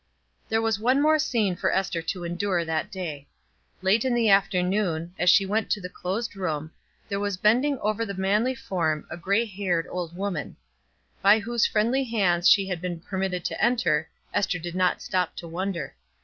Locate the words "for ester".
1.55-2.01